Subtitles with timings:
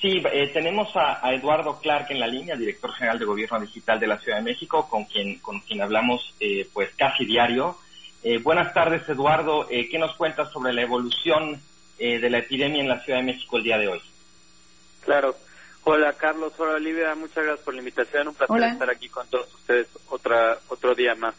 [0.00, 4.06] Sí, eh, tenemos a, Eduardo Clark en la línea, director general de Gobierno Digital de
[4.06, 7.76] la Ciudad de México, con quien, con quien hablamos eh, pues casi diario.
[8.22, 9.66] Eh, buenas tardes, Eduardo.
[9.68, 11.60] ¿Qué nos cuentas sobre la evolución
[11.98, 14.00] de la epidemia en la Ciudad de México el día de hoy?
[15.04, 15.34] Claro.
[15.82, 16.52] Hola, Carlos.
[16.58, 17.14] Hola, Olivia.
[17.16, 18.28] Muchas gracias por la invitación.
[18.28, 21.34] Un placer estar aquí con todos ustedes otra, otro día más.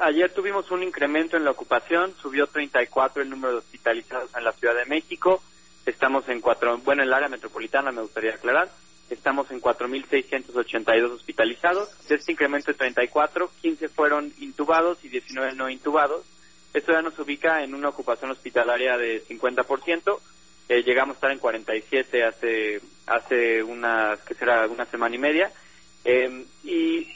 [0.00, 4.52] ayer tuvimos un incremento en la ocupación, subió 34 el número de hospitalizados en la
[4.52, 5.40] Ciudad de México
[5.84, 8.70] Estamos en cuatro, bueno, en el área metropolitana me gustaría aclarar,
[9.10, 11.90] estamos en 4.682 hospitalizados.
[12.08, 16.24] De este incremento de 34, 15 fueron intubados y 19 no intubados.
[16.72, 20.20] Esto ya nos ubica en una ocupación hospitalaria de 50%.
[20.68, 25.52] Eh, llegamos a estar en 47 hace hace una, que será una semana y media.
[26.04, 27.08] Eh, y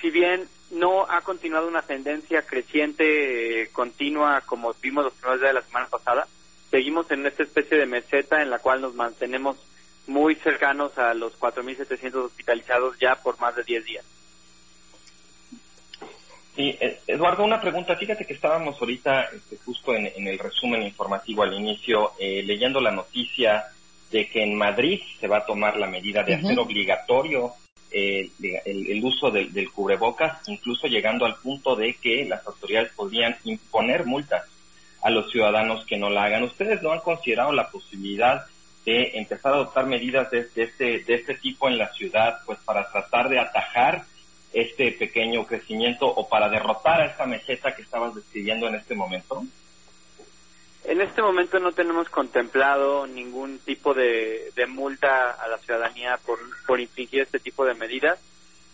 [0.00, 5.50] si bien no ha continuado una tendencia creciente eh, continua como vimos los primeros días
[5.50, 6.26] de la semana pasada,
[6.72, 9.58] seguimos en esta especie de meseta en la cual nos mantenemos
[10.06, 14.04] muy cercanos a los 4.700 hospitalizados ya por más de 10 días.
[16.56, 17.94] Sí, eh, Eduardo, una pregunta.
[17.94, 22.90] Fíjate que estábamos ahorita este, justo en, el resumen informativo al inicio eh, leyendo la
[22.90, 23.64] noticia
[24.10, 27.52] de que en Madrid se va a tomar la medida de hacer obligatorio
[27.90, 28.30] eh,
[28.64, 34.06] el, uso del, del cubrebocas, incluso llegando al punto de que las autoridades podrían imponer
[34.06, 34.51] multas
[35.02, 36.44] a los ciudadanos que no la hagan.
[36.44, 38.46] ¿Ustedes no han considerado la posibilidad
[38.84, 42.90] de empezar a adoptar medidas de, este, de este tipo en la ciudad, pues para
[42.90, 44.04] tratar de atajar
[44.52, 49.44] este pequeño crecimiento o para derrotar a esta meseta que estabas describiendo en este momento?
[50.84, 56.80] En este momento no tenemos contemplado ningún tipo de, multa a la ciudadanía por, por
[56.80, 58.18] infringir este tipo de medidas.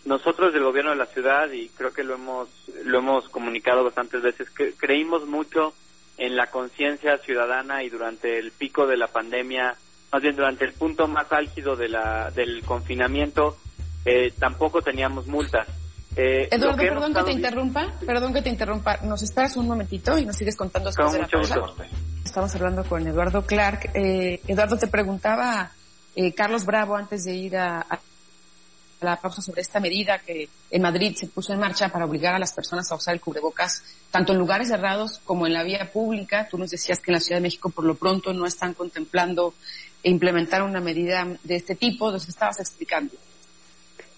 [0.06, 2.48] Nosotros del gobierno de la ciudad, y creo que lo hemos,
[2.84, 5.74] lo hemos comunicado bastantes veces, que creímos mucho
[6.18, 9.76] en la conciencia ciudadana y durante el pico de la pandemia,
[10.12, 13.56] más bien durante el punto más álgido de la, del confinamiento,
[14.04, 15.68] eh, tampoco teníamos multas.
[16.16, 18.98] Eh, Eduardo, perdón que te interrumpa, perdón que te interrumpa.
[19.04, 21.86] Nos esperas un momentito y nos sigues contando cosas de la
[22.24, 23.90] Estamos hablando con Eduardo Clark.
[23.94, 25.70] Eh, Eduardo, te preguntaba
[26.16, 27.86] eh, Carlos Bravo antes de ir a
[29.00, 32.38] la pausa sobre esta medida que en Madrid se puso en marcha para obligar a
[32.38, 36.48] las personas a usar el cubrebocas tanto en lugares cerrados como en la vía pública.
[36.50, 39.54] Tú nos decías que en la Ciudad de México por lo pronto no están contemplando
[40.02, 42.10] implementar una medida de este tipo.
[42.10, 43.14] Nos estabas explicando.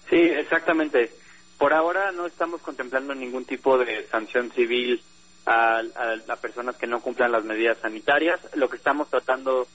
[0.09, 1.11] Sí, exactamente.
[1.57, 5.01] Por ahora no estamos contemplando ningún tipo de sanción civil
[5.45, 8.39] a, a, a personas que no cumplan las medidas sanitarias.
[8.55, 9.67] Lo que estamos tratando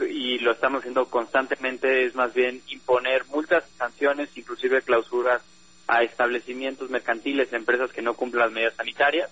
[0.00, 5.42] y lo estamos haciendo constantemente es más bien imponer multas, sanciones, inclusive clausuras
[5.86, 9.30] a establecimientos mercantiles, empresas que no cumplan las medidas sanitarias.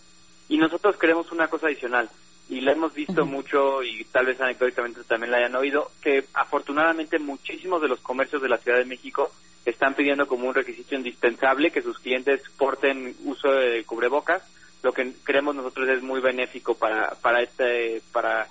[0.49, 2.09] Y nosotros queremos una cosa adicional,
[2.49, 7.19] y la hemos visto mucho y tal vez anecdóticamente también la hayan oído, que afortunadamente
[7.19, 9.31] muchísimos de los comercios de la Ciudad de México
[9.67, 14.43] están pidiendo como un requisito indispensable que sus clientes porten uso de cubrebocas,
[14.83, 18.49] lo que creemos nosotros es muy benéfico para, para este, para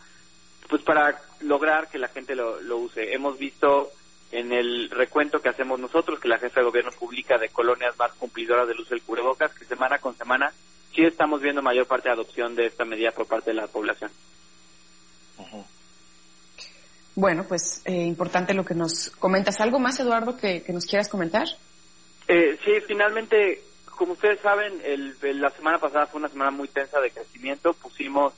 [0.70, 3.14] pues para lograr que la gente lo, lo use.
[3.14, 3.92] Hemos visto
[4.32, 8.12] en el recuento que hacemos nosotros, que la jefa de gobierno publica de colonias más
[8.14, 10.52] cumplidoras del uso del cubrebocas, que semana con semana
[10.94, 14.12] sí estamos viendo mayor parte de adopción de esta medida por parte de la población.
[17.16, 19.60] Bueno, pues eh, importante lo que nos comentas.
[19.60, 21.48] ¿Algo más, Eduardo, que, nos quieras comentar?
[22.28, 27.00] Eh, sí, finalmente, como ustedes saben, el, la semana pasada fue una semana muy tensa
[27.00, 27.74] de crecimiento.
[27.74, 28.34] Pusimos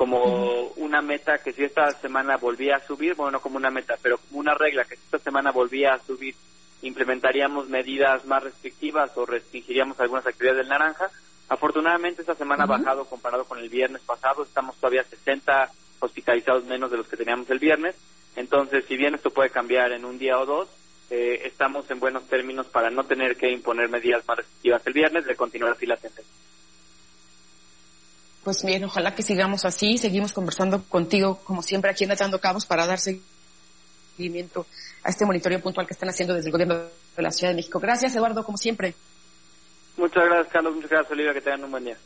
[0.00, 3.98] como una meta que si esta semana volvía a subir, bueno, no como una meta,
[4.00, 6.34] pero como una regla que si esta semana volvía a subir,
[6.80, 11.10] implementaríamos medidas más restrictivas o restringiríamos algunas actividades del naranja.
[11.50, 16.90] Afortunadamente esta semana ha bajado comparado con el viernes pasado, estamos todavía 60 hospitalizados menos
[16.90, 17.94] de los que teníamos el viernes,
[18.36, 20.70] entonces si bien esto puede cambiar en un día o dos,
[21.10, 25.26] eh, estamos en buenos términos para no tener que imponer medidas más restrictivas el viernes,
[25.26, 26.34] de continuar así la tendencia.
[28.44, 32.64] Pues bien, ojalá que sigamos así, seguimos conversando contigo como siempre aquí en Atando Cabos
[32.64, 34.66] para dar seguimiento
[35.02, 36.74] a este monitoreo puntual que están haciendo desde el gobierno
[37.16, 37.80] de la Ciudad de México.
[37.80, 38.94] Gracias, Eduardo, como siempre.
[39.96, 40.74] Muchas gracias, Carlos.
[40.74, 41.34] Muchas gracias, Olivia.
[41.34, 41.96] Que tengan un buen día.